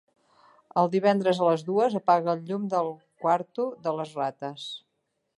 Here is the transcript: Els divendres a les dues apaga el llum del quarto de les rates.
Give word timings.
Els 0.83 0.91
divendres 0.93 1.41
a 1.43 1.49
les 1.49 1.65
dues 1.67 1.97
apaga 1.99 2.31
el 2.33 2.41
llum 2.47 2.65
del 2.71 2.89
quarto 3.25 3.67
de 3.85 3.93
les 3.99 4.15
rates. 4.21 4.65